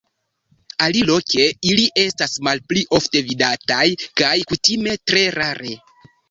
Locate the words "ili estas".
1.71-2.33